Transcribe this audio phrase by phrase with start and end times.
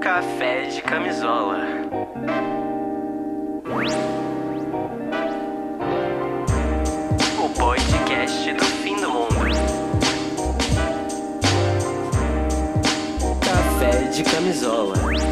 [0.00, 1.58] Café de camisola.
[7.36, 9.28] O podcast do fim do mundo.
[13.40, 15.27] Café de camisola.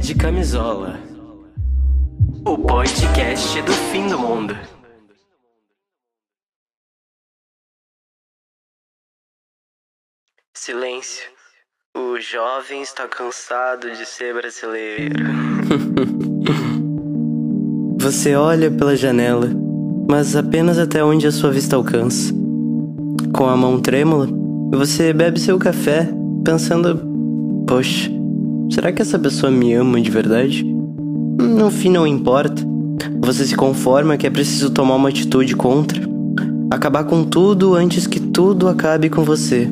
[0.00, 0.98] De camisola.
[2.46, 4.56] O podcast do fim do mundo.
[10.56, 11.28] Silêncio.
[11.94, 15.22] O jovem está cansado de ser brasileiro.
[18.00, 19.50] Você olha pela janela,
[20.08, 22.32] mas apenas até onde a sua vista alcança.
[23.36, 24.26] Com a mão trêmula,
[24.72, 26.08] você bebe seu café,
[26.42, 27.02] pensando:
[27.66, 28.19] Poxa,
[28.70, 30.64] será que essa pessoa me ama de verdade?
[30.64, 32.62] No fim, não importa.
[33.22, 36.02] Você se conforma que é preciso tomar uma atitude contra.
[36.70, 39.68] Acabar com tudo antes que tudo acabe com você.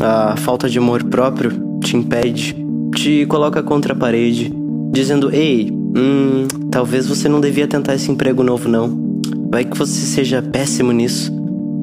[0.00, 2.56] A falta de amor próprio te impede,
[2.94, 4.52] te coloca contra a parede,
[4.90, 9.20] dizendo: Ei, hum, talvez você não devia tentar esse emprego novo, não.
[9.50, 11.32] Vai que você seja péssimo nisso.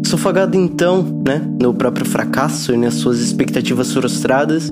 [0.06, 4.72] Sufogado então, né, no próprio fracasso e nas suas expectativas frustradas,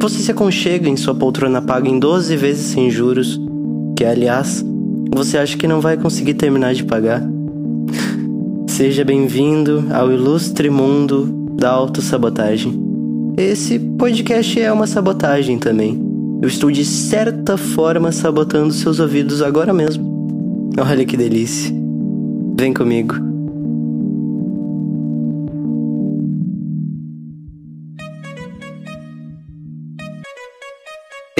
[0.00, 3.38] você se aconchega em sua poltrona paga em 12 vezes sem juros,
[3.94, 4.64] que aliás,
[5.14, 7.22] você acha que não vai conseguir terminar de pagar.
[8.66, 12.80] Seja bem-vindo ao ilustre mundo da autossabotagem.
[13.36, 16.00] Esse podcast é uma sabotagem também.
[16.40, 20.72] Eu estou de certa forma sabotando seus ouvidos agora mesmo.
[20.78, 21.74] Olha que delícia.
[22.58, 23.29] Vem comigo.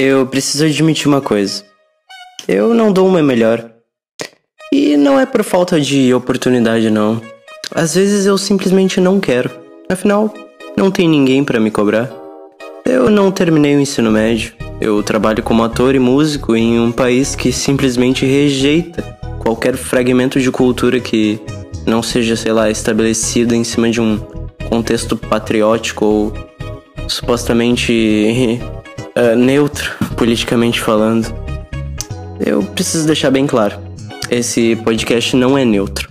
[0.03, 1.63] Eu preciso admitir uma coisa.
[2.47, 3.69] Eu não dou meu melhor.
[4.73, 7.21] E não é por falta de oportunidade, não.
[7.75, 9.51] Às vezes eu simplesmente não quero.
[9.87, 10.33] Afinal,
[10.75, 12.11] não tem ninguém para me cobrar.
[12.83, 14.55] Eu não terminei o ensino médio.
[14.81, 19.03] Eu trabalho como ator e músico em um país que simplesmente rejeita
[19.37, 21.39] qualquer fragmento de cultura que
[21.85, 24.17] não seja, sei lá, estabelecido em cima de um
[24.67, 26.33] contexto patriótico ou
[27.07, 28.59] supostamente
[29.17, 31.33] uh, neutro, politicamente falando.
[32.45, 33.77] Eu preciso deixar bem claro:
[34.29, 36.09] esse podcast não é neutro.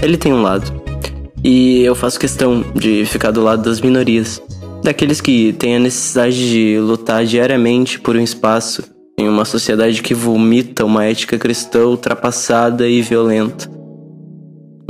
[0.00, 0.80] Ele tem um lado.
[1.42, 4.42] E eu faço questão de ficar do lado das minorias,
[4.82, 8.84] daqueles que têm a necessidade de lutar diariamente por um espaço
[9.18, 13.70] em uma sociedade que vomita uma ética cristã ultrapassada e violenta.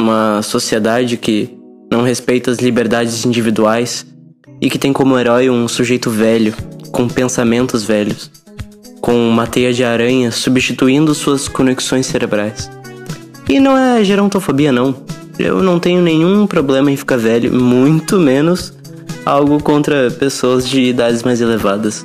[0.00, 1.56] Uma sociedade que
[1.91, 4.06] não respeita as liberdades individuais
[4.60, 6.54] e que tem como herói um sujeito velho,
[7.00, 8.31] com pensamentos velhos,
[9.00, 12.71] com uma teia de aranha substituindo suas conexões cerebrais.
[13.49, 14.94] E não é gerontofobia, não.
[15.38, 18.75] Eu não tenho nenhum problema em ficar velho, muito menos
[19.25, 22.05] algo contra pessoas de idades mais elevadas.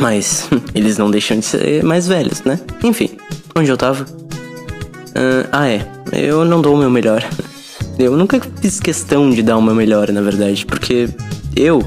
[0.00, 2.60] Mas eles não deixam de ser mais velhos, né?
[2.84, 3.10] Enfim,
[3.56, 4.04] onde eu tava?
[4.04, 5.84] Uh, ah, é.
[6.12, 7.28] Eu não dou o meu melhor.
[7.98, 11.10] Eu nunca fiz questão de dar o meu melhor, na verdade, porque
[11.54, 11.82] eu,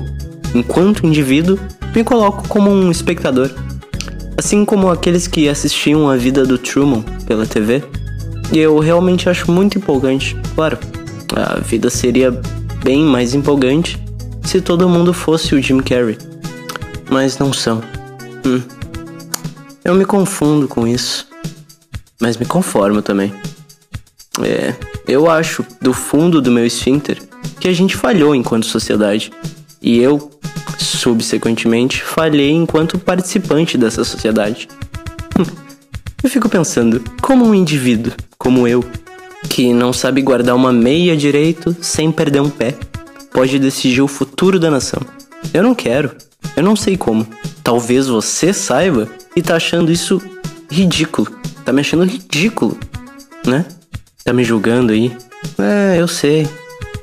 [0.54, 1.60] enquanto indivíduo,
[1.96, 3.50] me coloco como um espectador.
[4.38, 7.82] Assim como aqueles que assistiam a vida do Truman pela TV
[8.52, 10.36] e eu realmente acho muito empolgante.
[10.54, 10.78] Claro,
[11.36, 12.32] a vida seria
[12.84, 13.98] bem mais empolgante
[14.44, 16.18] se todo mundo fosse o Jim Carrey.
[17.10, 17.82] Mas não são.
[18.46, 18.62] Hum.
[19.84, 21.28] Eu me confundo com isso.
[22.20, 23.34] Mas me conformo também.
[24.42, 24.76] É,
[25.08, 27.22] eu acho, do fundo do meu esfíncter,
[27.60, 29.32] que a gente falhou enquanto sociedade.
[29.86, 30.32] E eu,
[30.80, 34.68] subsequentemente, falhei enquanto participante dessa sociedade.
[36.24, 38.84] Eu fico pensando, como um indivíduo, como eu,
[39.48, 42.74] que não sabe guardar uma meia direito sem perder um pé,
[43.32, 45.00] pode decidir o futuro da nação.
[45.54, 46.16] Eu não quero.
[46.58, 47.28] Eu não sei como.
[47.64, 50.20] Talvez você saiba e tá achando isso
[50.68, 51.28] ridículo.
[51.64, 52.76] Tá me achando ridículo,
[53.46, 53.64] né?
[54.24, 55.16] Tá me julgando aí.
[55.60, 56.50] É, eu sei.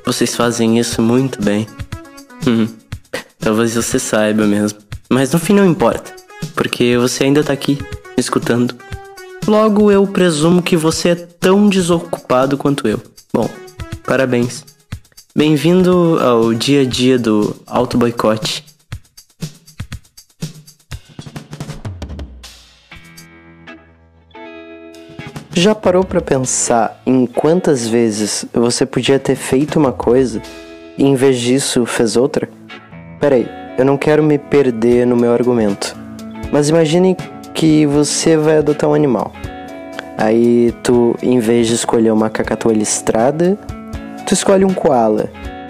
[0.05, 1.65] Vocês fazem isso muito bem.
[2.45, 2.67] Hum,
[3.39, 4.79] talvez você saiba mesmo.
[5.09, 6.13] Mas no fim não importa.
[6.53, 8.75] Porque você ainda tá aqui, me escutando.
[9.47, 13.01] Logo, eu presumo que você é tão desocupado quanto eu.
[13.33, 13.49] Bom,
[14.05, 14.65] parabéns.
[15.35, 18.63] Bem-vindo ao dia a dia do auto boicote.
[25.55, 30.41] Já parou para pensar em quantas vezes você podia ter feito uma coisa
[30.97, 32.47] em vez disso fez outra?
[33.19, 33.47] Peraí,
[33.77, 35.95] eu não quero me perder no meu argumento.
[36.51, 37.17] Mas imagine
[37.53, 39.31] que você vai adotar um animal.
[40.17, 43.57] Aí tu, em vez de escolher uma cacatua listrada,
[44.27, 45.29] tu escolhe um koala.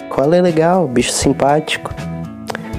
[0.10, 1.94] Koala é legal, bicho simpático.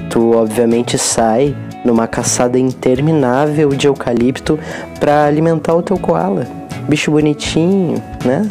[0.09, 4.59] Tu obviamente sai numa caçada interminável de eucalipto
[4.99, 6.47] para alimentar o teu koala.
[6.87, 8.47] Bicho bonitinho, né?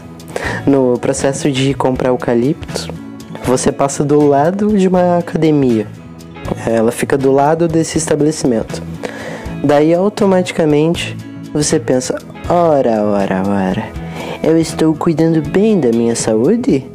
[0.66, 2.88] No processo de comprar eucalipto,
[3.46, 5.86] você passa do lado de uma academia.
[6.66, 8.82] Ela fica do lado desse estabelecimento.
[9.62, 11.16] Daí automaticamente
[11.52, 12.18] você pensa:
[12.48, 13.84] ora, ora, ora,
[14.42, 16.90] eu estou cuidando bem da minha saúde?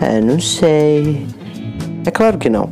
[0.00, 1.26] É, não sei.
[2.06, 2.70] É claro que não.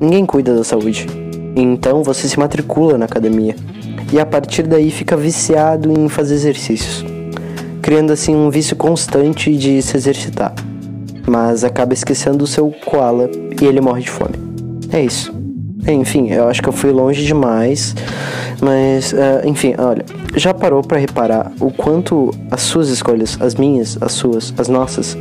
[0.00, 1.06] Ninguém cuida da saúde.
[1.54, 3.54] Então você se matricula na academia
[4.12, 7.04] e a partir daí fica viciado em fazer exercícios,
[7.80, 10.54] criando assim um vício constante de se exercitar.
[11.26, 13.30] Mas acaba esquecendo o seu koala
[13.60, 14.34] e ele morre de fome.
[14.92, 15.32] É isso.
[15.86, 17.94] Enfim, eu acho que eu fui longe demais,
[18.60, 20.04] mas uh, enfim, olha,
[20.36, 25.16] já parou para reparar o quanto as suas escolhas, as minhas, as suas, as nossas,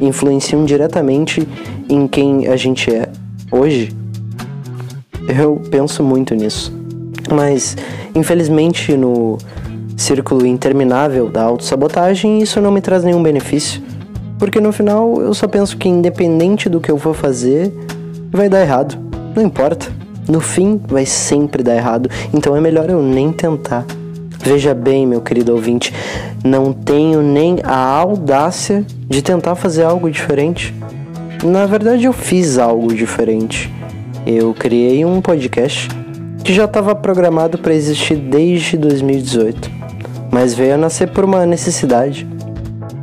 [0.00, 1.46] influenciam diretamente
[1.88, 3.08] em quem a gente é
[3.50, 3.92] hoje?
[5.28, 6.72] Eu penso muito nisso.
[7.32, 7.76] Mas,
[8.14, 9.38] infelizmente, no
[9.96, 13.82] círculo interminável da autossabotagem, isso não me traz nenhum benefício.
[14.38, 17.72] Porque no final eu só penso que, independente do que eu for fazer,
[18.30, 18.98] vai dar errado.
[19.34, 19.86] Não importa.
[20.28, 23.84] No fim, vai sempre dar errado, então é melhor eu nem tentar.
[24.42, 25.92] Veja bem, meu querido ouvinte,
[26.42, 30.74] não tenho nem a audácia de tentar fazer algo diferente.
[31.42, 33.72] Na verdade, eu fiz algo diferente.
[34.26, 35.88] Eu criei um podcast
[36.42, 39.70] que já estava programado para existir desde 2018,
[40.30, 42.26] mas veio a nascer por uma necessidade.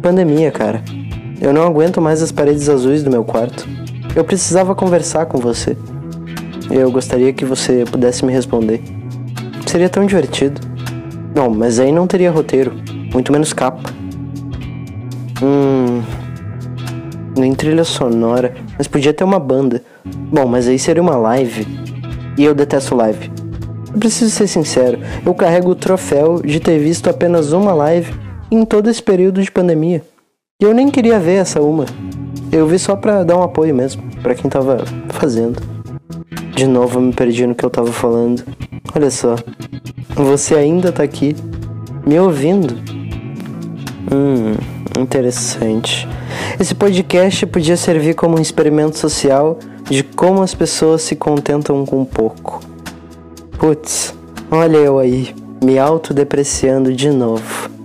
[0.01, 0.81] Pandemia, cara.
[1.41, 3.67] Eu não aguento mais as paredes azuis do meu quarto.
[4.15, 5.75] Eu precisava conversar com você.
[6.69, 8.79] Eu gostaria que você pudesse me responder.
[9.65, 10.61] Seria tão divertido.
[11.33, 12.75] Não, mas aí não teria roteiro,
[13.11, 13.89] muito menos capa.
[15.41, 16.03] Hum.
[17.35, 19.81] Nem trilha sonora, mas podia ter uma banda.
[20.31, 21.65] Bom, mas aí seria uma live.
[22.37, 23.31] E eu detesto live.
[23.91, 28.13] Eu preciso ser sincero, eu carrego o troféu de ter visto apenas uma live
[28.51, 30.03] em todo esse período de pandemia.
[30.61, 31.87] E eu nem queria ver essa uma.
[32.51, 35.59] Eu vi só pra dar um apoio mesmo, para quem tava fazendo.
[36.55, 38.43] De novo eu me perdi no que eu tava falando.
[38.95, 39.37] Olha só.
[40.13, 41.35] Você ainda tá aqui
[42.05, 42.75] me ouvindo?
[44.13, 44.53] Hum,
[44.99, 46.07] interessante.
[46.59, 49.57] Esse podcast podia servir como um experimento social
[49.89, 52.59] de como as pessoas se contentam com pouco.
[53.57, 54.13] Putz,
[54.51, 57.80] olha eu aí, me autodepreciando de novo.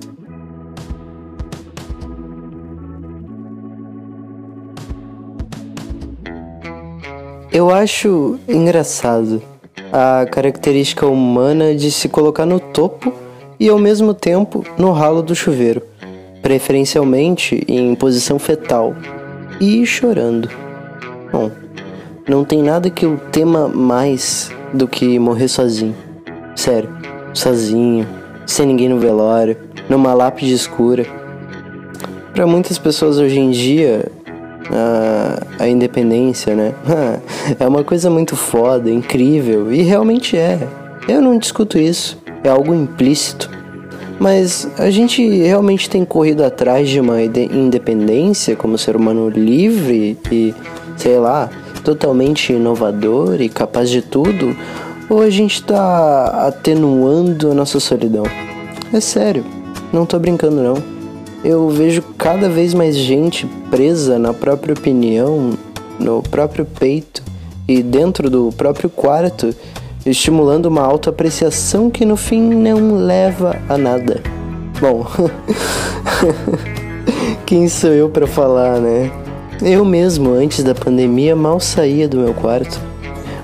[7.57, 9.41] Eu acho engraçado
[9.91, 13.11] a característica humana de se colocar no topo
[13.59, 15.81] e ao mesmo tempo no ralo do chuveiro,
[16.43, 18.95] preferencialmente em posição fetal
[19.59, 20.51] e chorando.
[21.33, 21.51] Bom,
[22.29, 25.97] não tem nada que eu tema mais do que morrer sozinho.
[26.55, 26.91] Sério,
[27.33, 28.07] sozinho,
[28.47, 29.57] sem ninguém no velório,
[29.89, 31.07] numa lápide escura.
[32.35, 34.13] Para muitas pessoas hoje em dia,
[34.71, 36.75] a, a independência, né?
[37.59, 40.59] é uma coisa muito foda, incrível, e realmente é.
[41.09, 43.51] Eu não discuto isso, é algo implícito.
[44.19, 50.55] Mas a gente realmente tem corrido atrás de uma independência como ser humano livre e,
[50.97, 51.51] sei lá,
[51.85, 54.57] totalmente inovador e capaz de tudo?
[55.11, 58.25] Ou a gente tá atenuando a nossa solidão?
[58.91, 59.45] É sério,
[59.93, 60.96] não tô brincando não
[61.47, 65.53] eu vejo cada vez mais gente presa na própria opinião,
[65.97, 67.23] no próprio peito
[67.69, 69.55] e dentro do próprio quarto,
[70.05, 74.21] estimulando uma autoapreciação que no fim não leva a nada.
[74.81, 75.07] Bom,
[77.47, 79.09] quem sou eu para falar, né?
[79.63, 82.81] Eu mesmo, antes da pandemia, mal saía do meu quarto.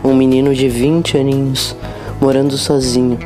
[0.02, 1.76] Um menino de 20 aninhos,
[2.20, 3.16] morando sozinho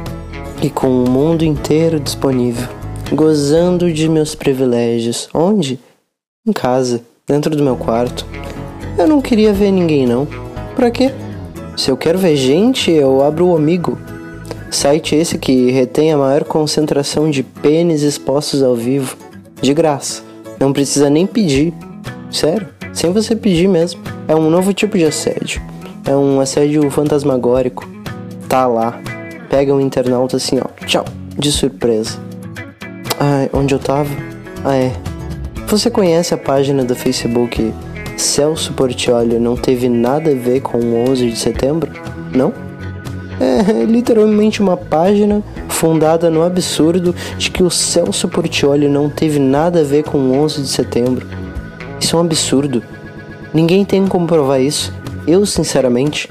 [0.62, 2.75] e com o mundo inteiro disponível
[3.12, 5.28] gozando de meus privilégios.
[5.32, 5.78] Onde?
[6.46, 8.26] Em casa, dentro do meu quarto.
[8.98, 10.26] Eu não queria ver ninguém não.
[10.74, 11.12] Pra quê?
[11.76, 13.98] Se eu quero ver gente, eu abro o Amigo.
[14.70, 19.16] Site esse que retém a maior concentração de pênis expostos ao vivo.
[19.60, 20.22] De graça.
[20.58, 21.72] Não precisa nem pedir.
[22.30, 24.00] Sério, sem você pedir mesmo.
[24.26, 25.62] É um novo tipo de assédio.
[26.06, 27.88] É um assédio fantasmagórico.
[28.48, 29.00] Tá lá.
[29.48, 30.84] Pega um internauta assim, ó.
[30.86, 31.04] Tchau.
[31.38, 32.25] De surpresa.
[33.18, 34.10] Ah, onde eu tava?
[34.64, 34.92] Ah, é.
[35.68, 37.72] Você conhece a página do Facebook
[38.16, 41.90] Celso Portiolli não teve nada a ver com o 11 de setembro?
[42.34, 42.52] Não?
[43.38, 49.38] É, é literalmente uma página fundada no absurdo de que o Celso Portioli não teve
[49.38, 51.26] nada a ver com o 11 de setembro.
[52.00, 52.82] Isso é um absurdo.
[53.52, 54.92] Ninguém tem como provar isso.
[55.26, 56.28] Eu, sinceramente,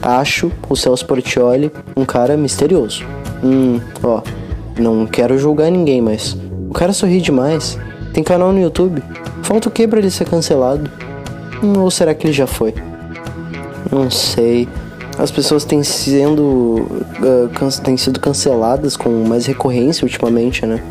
[0.00, 3.04] acho o Celso Portioli um cara misterioso.
[3.44, 4.22] Hum, ó,
[4.78, 6.36] não quero julgar ninguém, mas
[6.68, 7.78] o cara sorri demais.
[8.12, 9.02] Tem canal no YouTube.
[9.42, 10.90] Falta o que pra ele ser cancelado?
[11.62, 12.74] Hum, ou será que ele já foi?
[13.90, 14.68] Não sei.
[15.18, 16.86] As pessoas têm sendo
[17.20, 20.82] uh, têm sido canceladas com mais recorrência ultimamente, né?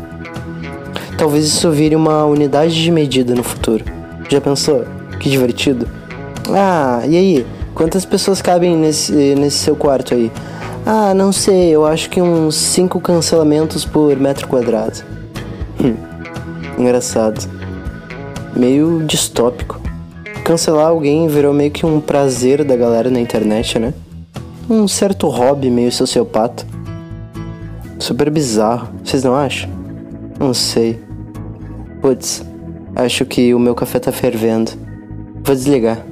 [1.16, 3.84] Talvez isso vire uma unidade de medida no futuro.
[4.28, 4.84] Já pensou?
[5.20, 5.86] Que divertido.
[6.50, 7.46] Ah, e aí?
[7.74, 10.30] Quantas pessoas cabem nesse, nesse seu quarto aí?
[10.88, 15.02] Ah, não sei, eu acho que uns 5 cancelamentos por metro quadrado.
[15.82, 15.96] Hum,
[16.78, 17.44] engraçado.
[18.54, 19.80] Meio distópico.
[20.44, 23.92] Cancelar alguém virou meio que um prazer da galera na internet, né?
[24.70, 26.64] Um certo hobby meio sociopata.
[27.98, 29.68] Super bizarro, vocês não acham?
[30.38, 31.00] Não sei.
[32.00, 32.44] Putz,
[32.94, 34.70] acho que o meu café tá fervendo.
[35.42, 36.06] Vou desligar.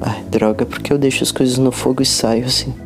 [0.00, 2.85] Ai, droga, porque eu deixo as coisas no fogo e saio assim?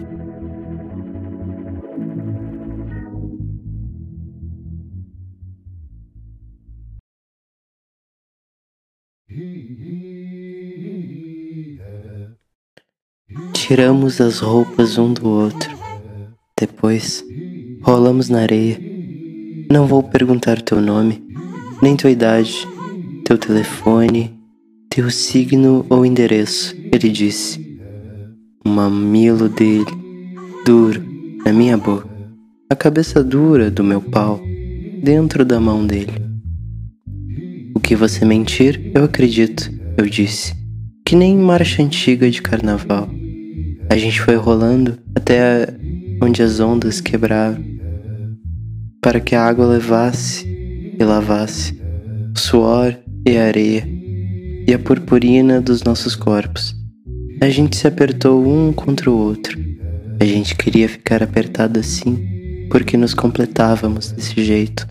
[13.53, 15.71] Tiramos as roupas um do outro.
[16.59, 17.25] Depois,
[17.81, 18.81] rolamos na areia.
[19.71, 21.23] Não vou perguntar teu nome,
[21.81, 22.67] nem tua idade,
[23.25, 24.37] teu telefone,
[24.89, 27.79] teu signo ou endereço, ele disse.
[28.65, 29.87] O mamilo dele,
[30.67, 31.01] duro,
[31.45, 32.09] na minha boca.
[32.69, 34.41] A cabeça dura do meu pau,
[35.05, 36.30] dentro da mão dele.
[37.91, 39.69] Que você mentir, eu acredito,
[39.99, 40.55] eu disse.
[41.05, 43.11] Que nem marcha antiga de carnaval.
[43.91, 45.67] A gente foi rolando até
[46.23, 47.61] onde as ondas quebraram,
[49.03, 51.83] para que a água levasse e lavasse
[52.33, 53.85] o suor e a areia
[54.69, 56.73] e a purpurina dos nossos corpos.
[57.43, 59.59] A gente se apertou um contra o outro.
[60.21, 64.87] A gente queria ficar apertado assim porque nos completávamos desse jeito.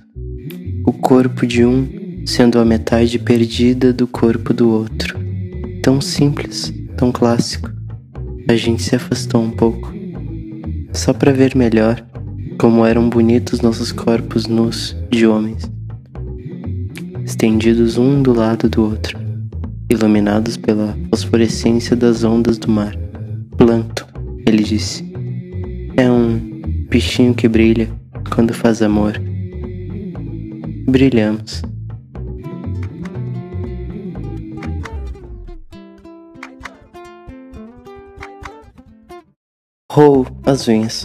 [0.86, 5.18] O corpo de um sendo a metade perdida do corpo do outro.
[5.82, 7.72] Tão simples, tão clássico.
[8.48, 9.92] A gente se afastou um pouco,
[10.94, 12.06] só para ver melhor
[12.60, 15.70] como eram bonitos nossos corpos nus de homens,
[17.26, 19.18] estendidos um do lado do outro,
[19.90, 22.96] iluminados pela fosforescência das ondas do mar.
[23.58, 24.06] Planto,
[24.46, 25.04] ele disse.
[25.98, 27.90] É um bichinho que brilha
[28.30, 29.20] quando faz amor.
[30.88, 31.64] Brilhamos.
[39.92, 41.04] Roo as unhas.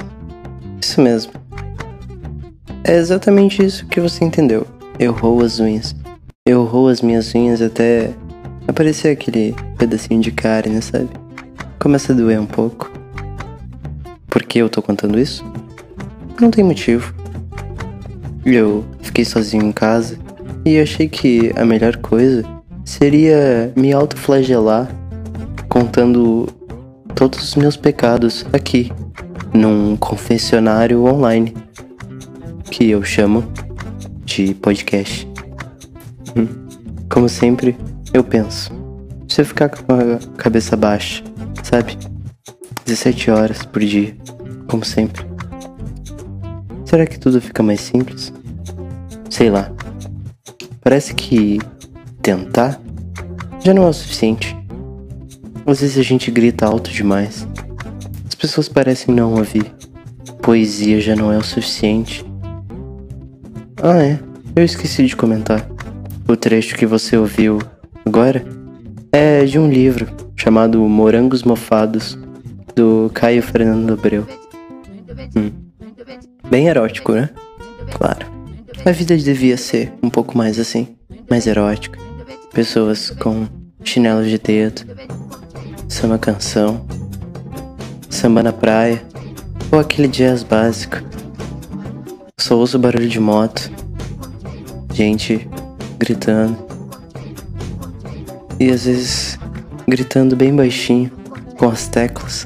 [0.79, 1.33] Isso mesmo.
[2.85, 4.67] É exatamente isso que você entendeu.
[4.99, 5.97] Eu roo as unhas.
[6.47, 8.11] Eu roo as minhas unhas até
[8.69, 11.09] aparecer aquele pedacinho de carne, sabe?
[11.79, 12.93] Começa a doer um pouco.
[14.29, 15.43] Por que eu tô contando isso?
[16.39, 17.15] Não tem motivo.
[18.45, 20.19] Eu fiquei sozinho em casa
[20.63, 22.45] e achei que a melhor coisa
[22.85, 24.95] seria me autoflagelar
[25.71, 26.47] contando
[27.15, 28.93] todos os meus pecados aqui,
[29.53, 31.55] num confessionário online,
[32.71, 33.45] que eu chamo
[34.25, 35.29] de podcast.
[36.37, 36.49] Hum.
[37.09, 37.77] Como sempre,
[38.13, 38.73] eu penso,
[39.29, 41.23] se eu ficar com a cabeça baixa,
[41.63, 41.97] sabe?
[42.85, 44.17] 17 horas por dia,
[44.69, 45.25] como sempre.
[46.85, 48.33] Será que tudo fica mais simples?
[49.31, 49.71] Sei lá.
[50.83, 51.59] Parece que
[52.21, 52.81] tentar
[53.65, 54.55] já não é o suficiente.
[55.67, 57.47] Às vezes a gente grita alto demais.
[58.27, 59.65] As pessoas parecem não ouvir.
[60.43, 62.25] Poesia já não é o suficiente.
[63.83, 64.19] Ah, é.
[64.55, 65.67] Eu esqueci de comentar.
[66.29, 67.59] O trecho que você ouviu
[68.05, 68.45] agora
[69.11, 70.07] é de um livro
[70.37, 72.19] chamado Morangos Mofados,
[72.75, 74.27] do Caio Fernando Abreu.
[75.37, 75.51] Hum.
[76.51, 77.31] Bem erótico, né?
[77.93, 78.27] Claro.
[78.85, 80.97] A vida devia ser um pouco mais assim,
[81.31, 81.99] mais erótica.
[82.53, 83.47] Pessoas com
[83.83, 84.85] chinelos de dedo,
[85.95, 86.85] samba canção,
[88.11, 89.01] samba na praia
[89.71, 90.97] ou aquele jazz básico.
[92.37, 93.71] Só ouço barulho de moto,
[94.93, 95.49] gente
[95.97, 96.59] gritando
[98.59, 99.39] e às vezes
[99.87, 101.13] gritando bem baixinho
[101.57, 102.45] com as teclas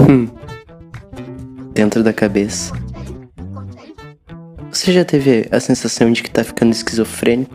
[0.00, 0.26] hum,
[1.72, 2.72] dentro da cabeça.
[4.72, 7.54] Você já teve a sensação de que tá ficando esquizofrênico?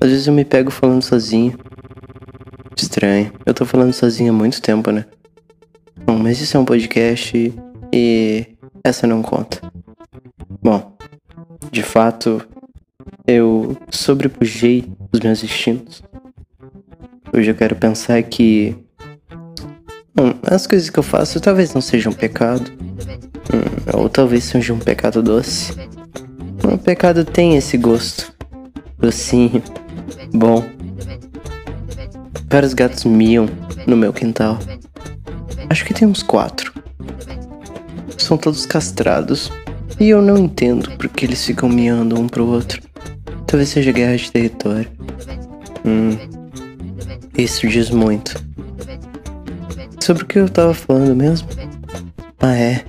[0.00, 1.58] Às vezes eu me pego falando sozinho
[2.76, 3.32] Estranho.
[3.46, 5.04] Eu tô falando sozinho há muito tempo, né?
[6.04, 7.54] Bom, mas isso é um podcast
[7.92, 8.46] e
[8.82, 9.60] essa não conta.
[11.70, 12.42] de fato,
[13.26, 16.02] eu sobrepujei os meus instintos.
[17.32, 18.76] Hoje eu quero pensar que.
[20.14, 22.70] Bom, as coisas que eu faço talvez não sejam um pecado.
[23.52, 25.72] Hum, ou talvez seja um pecado doce.
[26.62, 28.32] O pecado tem esse gosto.
[28.98, 29.62] Docinho.
[30.32, 30.73] Bom.
[32.54, 33.48] Vários gatos miam
[33.84, 34.60] no meu quintal.
[35.68, 36.72] Acho que tem uns quatro.
[38.16, 39.50] São todos castrados.
[39.98, 42.80] E eu não entendo porque eles ficam miando um pro outro.
[43.44, 44.88] Talvez seja guerra de território.
[45.84, 46.16] Hum.
[47.36, 48.40] Isso diz muito.
[50.00, 51.48] Sobre o que eu tava falando mesmo?
[52.38, 52.84] Ah, é.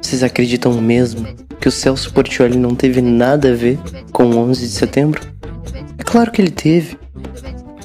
[0.00, 1.26] Vocês acreditam mesmo
[1.60, 3.80] que o Celso Portioli não teve nada a ver
[4.12, 5.20] com o 11 de setembro?
[5.98, 6.96] É claro que ele teve.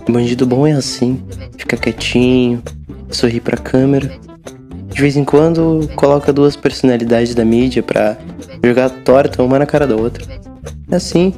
[0.09, 1.21] Bandido bom é assim,
[1.57, 2.61] fica quietinho,
[3.09, 4.11] sorri pra câmera.
[4.87, 8.15] De vez em quando coloca duas personalidades da mídia pra
[8.63, 10.23] jogar torta uma na cara da outra.
[10.89, 11.33] É assim.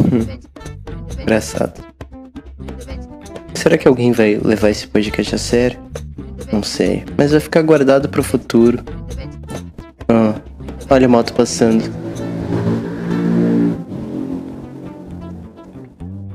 [0.00, 0.38] Hum.
[1.20, 1.84] Engraçado.
[3.52, 5.78] Será que alguém vai levar esse podcast a sério?
[6.52, 8.78] Não sei, mas vai ficar guardado pro futuro.
[10.08, 10.34] Ah,
[10.88, 11.84] olha a moto passando.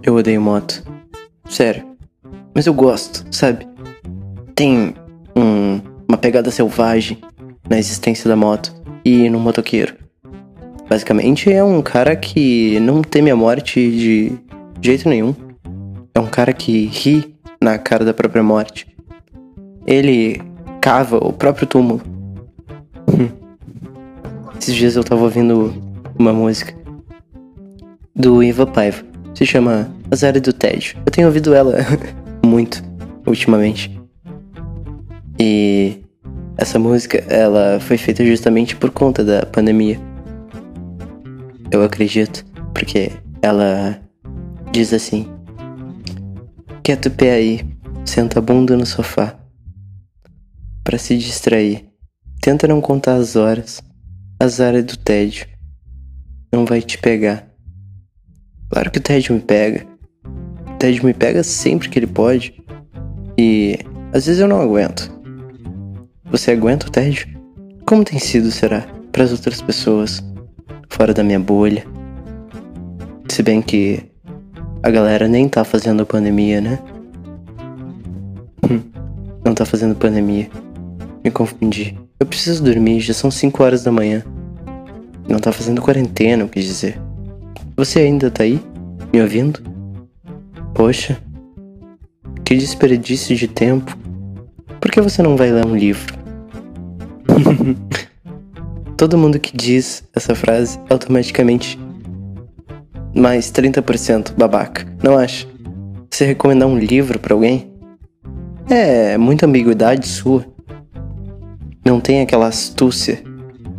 [0.04, 0.89] Eu odeio moto.
[1.50, 1.84] Sério.
[2.54, 3.68] Mas eu gosto, sabe?
[4.54, 4.94] Tem
[5.36, 7.18] um, uma pegada selvagem
[7.68, 9.96] na existência da moto e no motoqueiro.
[10.88, 14.32] Basicamente é um cara que não teme a morte de
[14.82, 15.36] jeito nenhum.
[16.14, 18.88] É um cara que ri na cara da própria morte.
[19.86, 20.42] Ele
[20.82, 22.02] cava o próprio túmulo.
[24.60, 25.74] Esses dias eu tava ouvindo
[26.18, 26.76] uma música
[28.16, 29.04] do Iva Paiva.
[29.34, 30.98] Se chama Azar do Tédio.
[31.06, 31.78] Eu tenho ouvido ela
[32.46, 32.84] muito
[33.26, 34.00] ultimamente.
[35.40, 36.04] E
[36.58, 40.00] essa música, ela foi feita justamente por conta da pandemia.
[41.72, 43.12] Eu acredito, porque
[43.42, 44.02] ela
[44.72, 45.28] diz assim:
[46.84, 47.62] Quieta o pé aí,
[48.04, 49.40] senta a bunda no sofá.
[50.84, 51.86] Para se distrair,
[52.42, 53.82] tenta não contar as horas,
[54.40, 55.48] azar é do tédio.
[56.52, 57.48] Não vai te pegar.
[58.70, 59.89] Claro que o tédio me pega.
[60.80, 62.54] Tédio me pega sempre que ele pode.
[63.38, 63.78] E
[64.14, 65.12] às vezes eu não aguento.
[66.32, 67.28] Você aguenta o tédio?
[67.86, 70.24] Como tem sido, será, para as outras pessoas,
[70.90, 71.86] fora da minha bolha?
[73.28, 74.02] Se bem que
[74.82, 76.80] a galera nem tá fazendo pandemia, né?
[78.64, 78.82] Hum,
[79.44, 80.50] não tá fazendo pandemia.
[81.24, 81.98] Me confundi.
[82.20, 84.24] Eu preciso dormir, já são 5 horas da manhã.
[85.28, 87.00] Não tá fazendo quarentena, eu quis dizer.
[87.76, 88.62] Você ainda tá aí?
[89.12, 89.69] Me ouvindo?
[90.74, 91.18] Poxa,
[92.46, 93.96] que desperdício de tempo.
[94.80, 96.14] Por que você não vai ler um livro?
[98.98, 101.80] Todo mundo que diz essa frase automaticamente
[103.16, 105.48] mais 30% babaca, não acha?
[106.10, 107.72] Você recomendar um livro para alguém?
[108.70, 110.46] É muita ambiguidade sua.
[111.86, 113.24] Não tem aquela astúcia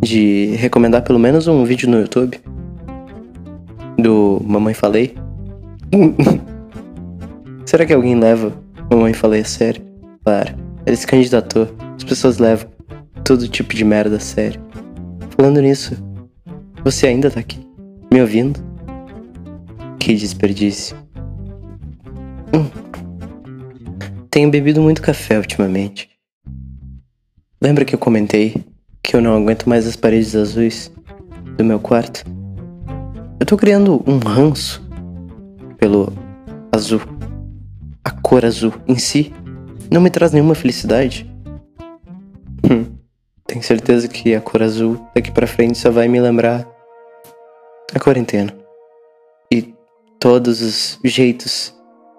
[0.01, 2.41] de recomendar pelo menos um vídeo no YouTube?
[3.99, 5.15] Do Mamãe Falei?
[7.71, 8.53] Será que alguém leva
[8.91, 9.81] Mamãe Falei sério?
[10.25, 12.69] Claro, ele se candidatou, as pessoas levam
[13.25, 14.61] todo tipo de merda a sério.
[15.37, 15.95] Falando nisso,
[16.83, 17.65] você ainda tá aqui?
[18.13, 18.59] Me ouvindo?
[20.01, 20.97] Que desperdício.
[22.53, 22.69] Hum.
[24.33, 26.11] Tenho bebido muito café ultimamente.
[27.63, 28.65] Lembra que eu comentei
[29.01, 30.91] que eu não aguento mais as paredes azuis
[31.57, 32.25] do meu quarto?
[33.39, 34.85] Eu tô criando um ranço
[35.79, 36.13] pelo
[36.73, 37.20] azul.
[38.11, 39.33] A cor azul em si
[39.89, 41.31] não me traz nenhuma felicidade.
[42.69, 42.87] Hum.
[43.47, 46.67] Tenho certeza que a cor azul daqui para frente só vai me lembrar
[47.95, 48.53] a quarentena.
[49.53, 49.73] E
[50.19, 51.73] todos os jeitos,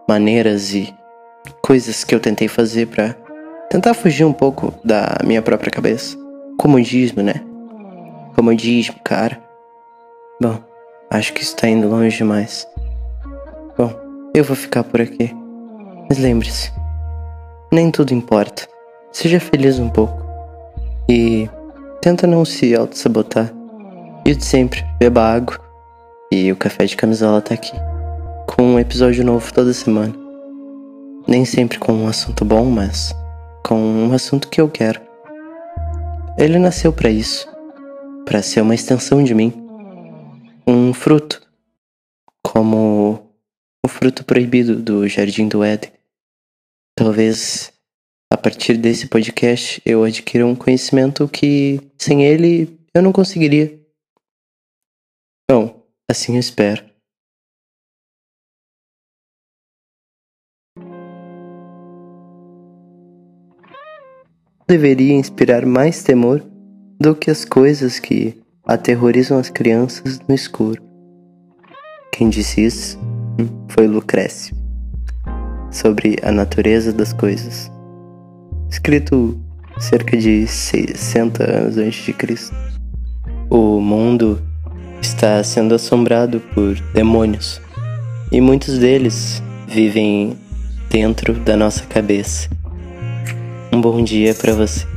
[0.08, 0.94] maneiras e
[1.62, 3.14] coisas que eu tentei fazer para
[3.70, 6.18] tentar fugir um pouco da minha própria cabeça.
[6.58, 7.36] Comodismo, né?
[8.34, 9.42] Comodismo, cara.
[10.42, 10.58] Bom,
[11.10, 12.66] acho que isso tá indo longe demais.
[13.78, 13.94] Bom,
[14.34, 15.42] eu vou ficar por aqui.
[16.12, 16.74] Mas lembre-se,
[17.71, 18.67] nem tudo importa.
[19.13, 20.21] Seja feliz um pouco.
[21.08, 21.50] E
[22.02, 23.50] tenta não se auto-sabotar.
[24.26, 25.58] E de sempre, beba água.
[26.30, 27.71] E o café de camisola tá aqui.
[28.45, 30.13] Com um episódio novo toda semana.
[31.26, 33.15] Nem sempre com um assunto bom, mas
[33.65, 35.00] com um assunto que eu quero.
[36.38, 37.47] Ele nasceu para isso,
[38.26, 39.54] para ser uma extensão de mim,
[40.67, 41.41] um fruto,
[42.43, 43.32] como
[43.86, 46.01] o fruto proibido do Jardim do Éden.
[46.96, 47.72] Talvez
[48.32, 53.80] a partir desse podcast eu adquiro um conhecimento que sem ele eu não conseguiria.
[55.50, 56.90] Bom, assim eu espero.
[64.68, 66.40] Deveria inspirar mais temor
[66.98, 70.82] do que as coisas que aterrorizam as crianças no escuro.
[72.14, 74.56] Quem disse isso hum, foi Lucrécio,
[75.72, 77.72] sobre a natureza das coisas,
[78.70, 79.40] escrito
[79.80, 82.56] cerca de 60 anos antes de Cristo.
[83.50, 84.42] O mundo
[85.02, 87.62] está sendo assombrado por demônios
[88.32, 90.38] e muitos deles vivem
[90.90, 92.50] dentro da nossa cabeça.
[93.74, 94.91] Um bom dia para você.